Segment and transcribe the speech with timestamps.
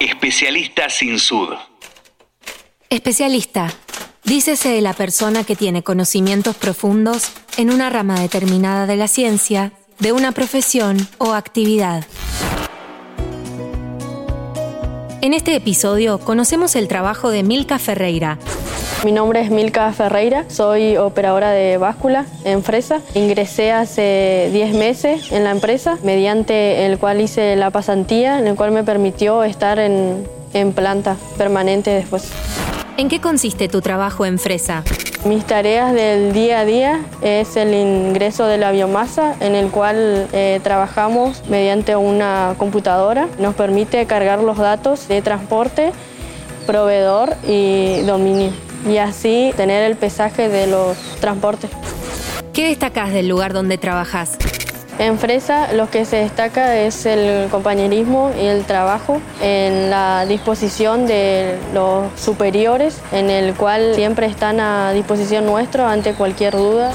[0.00, 1.54] Especialista sin sud.
[2.90, 3.72] Especialista.
[4.24, 9.72] Dícese de la persona que tiene conocimientos profundos en una rama determinada de la ciencia,
[9.98, 12.04] de una profesión o actividad.
[15.22, 18.38] En este episodio conocemos el trabajo de Milka Ferreira,
[19.04, 23.00] mi nombre es Milka Ferreira, soy operadora de báscula en Fresa.
[23.14, 28.56] Ingresé hace 10 meses en la empresa, mediante el cual hice la pasantía, en el
[28.56, 32.30] cual me permitió estar en, en planta permanente después.
[32.96, 34.82] ¿En qué consiste tu trabajo en Fresa?
[35.24, 40.28] Mis tareas del día a día es el ingreso de la biomasa en el cual
[40.32, 43.28] eh, trabajamos mediante una computadora.
[43.38, 45.92] Nos permite cargar los datos de transporte,
[46.66, 51.70] proveedor y dominio y así tener el pesaje de los transportes.
[52.52, 54.38] ¿Qué destacas del lugar donde trabajas?
[54.98, 61.06] En Fresa lo que se destaca es el compañerismo y el trabajo en la disposición
[61.06, 66.92] de los superiores, en el cual siempre están a disposición nuestro ante cualquier duda.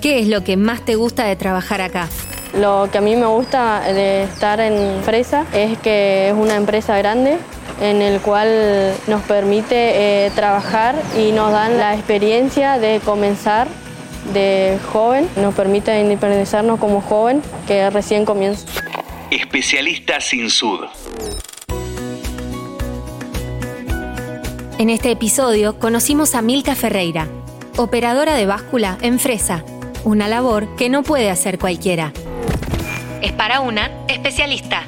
[0.00, 2.08] ¿Qué es lo que más te gusta de trabajar acá?
[2.54, 6.96] Lo que a mí me gusta de estar en Fresa es que es una empresa
[6.98, 7.38] grande
[7.80, 13.68] en el cual nos permite eh, trabajar y nos dan la experiencia de comenzar
[14.34, 18.66] de joven, nos permite independizarnos como joven que recién comienza.
[19.30, 20.80] Especialista sin sud.
[24.78, 27.28] En este episodio conocimos a Milka Ferreira,
[27.76, 29.64] operadora de báscula en Fresa,
[30.04, 32.12] una labor que no puede hacer cualquiera.
[33.22, 34.86] Es para una especialista.